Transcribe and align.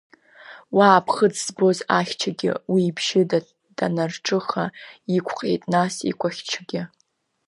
Уа 0.75 0.87
аԥхыӡ 0.97 1.35
збоз 1.45 1.79
ахьчагьы, 1.97 2.51
уи 2.73 2.83
абжьы 2.91 3.21
данарҿыха, 3.77 4.65
иқәҟьеит 5.17 5.63
наҟ 5.73 5.93
икәахьчагьы… 6.09 6.81